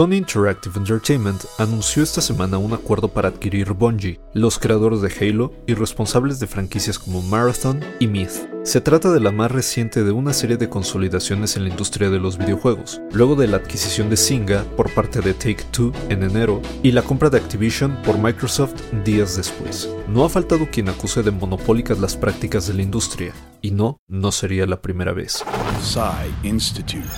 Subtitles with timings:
[0.00, 5.52] Sony Interactive Entertainment anunció esta semana un acuerdo para adquirir Bungie, los creadores de Halo
[5.66, 8.48] y responsables de franquicias como Marathon y Myth.
[8.64, 12.18] Se trata de la más reciente de una serie de consolidaciones en la industria de
[12.18, 16.92] los videojuegos, luego de la adquisición de Zynga por parte de Take-Two en enero y
[16.92, 19.90] la compra de Activision por Microsoft días después.
[20.08, 24.32] No ha faltado quien acuse de monopólicas las prácticas de la industria, y no, no
[24.32, 25.44] sería la primera vez.
[26.42, 27.08] Institute.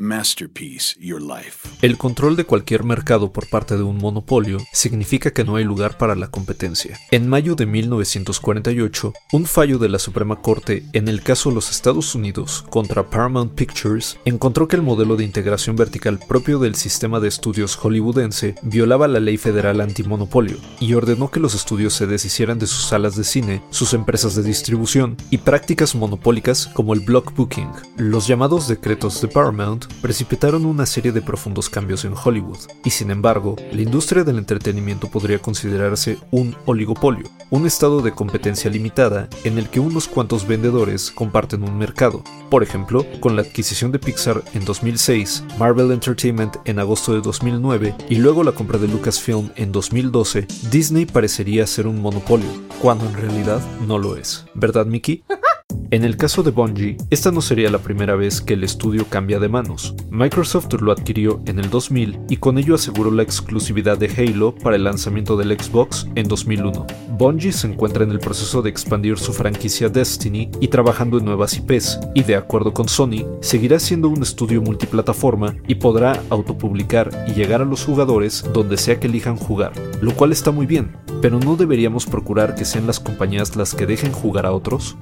[0.00, 1.68] Masterpiece Your Life.
[1.82, 5.98] El control de cualquier mercado por parte de un monopolio significa que no hay lugar
[5.98, 6.98] para la competencia.
[7.10, 11.70] En mayo de 1948, un fallo de la Suprema Corte en el caso de los
[11.70, 17.20] Estados Unidos contra Paramount Pictures encontró que el modelo de integración vertical propio del sistema
[17.20, 22.58] de estudios hollywoodense violaba la ley federal antimonopolio y ordenó que los estudios se deshicieran
[22.58, 27.34] de sus salas de cine, sus empresas de distribución y prácticas monopólicas como el block
[27.34, 27.70] booking.
[27.96, 33.10] Los llamados decretos de Paramount precipitaron una serie de profundos cambios en Hollywood, y sin
[33.10, 39.58] embargo, la industria del entretenimiento podría considerarse un oligopolio, un estado de competencia limitada en
[39.58, 42.22] el que unos cuantos vendedores comparten un mercado.
[42.50, 47.94] Por ejemplo, con la adquisición de Pixar en 2006, Marvel Entertainment en agosto de 2009
[48.08, 52.48] y luego la compra de Lucasfilm en 2012, Disney parecería ser un monopolio,
[52.80, 54.44] cuando en realidad no lo es.
[54.54, 55.24] ¿Verdad, Mickey?
[55.90, 59.38] En el caso de Bungie, esta no sería la primera vez que el estudio cambia
[59.38, 59.94] de manos.
[60.10, 64.76] Microsoft lo adquirió en el 2000 y con ello aseguró la exclusividad de Halo para
[64.76, 66.86] el lanzamiento del Xbox en 2001.
[67.16, 71.56] Bungie se encuentra en el proceso de expandir su franquicia Destiny y trabajando en nuevas
[71.56, 77.32] IPs, y de acuerdo con Sony, seguirá siendo un estudio multiplataforma y podrá autopublicar y
[77.32, 79.72] llegar a los jugadores donde sea que elijan jugar,
[80.02, 83.86] lo cual está muy bien, pero ¿no deberíamos procurar que sean las compañías las que
[83.86, 84.96] dejen jugar a otros?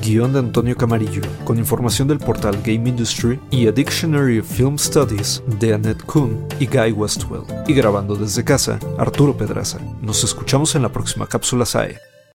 [0.00, 4.78] Guión de Antonio Camarillo, con información del portal Game Industry y A Dictionary of Film
[4.78, 7.42] Studies de Annette Kuhn y Guy Westwell.
[7.66, 9.78] Y grabando desde casa, Arturo Pedraza.
[10.00, 12.11] Nos escuchamos en la próxima cápsula SAE.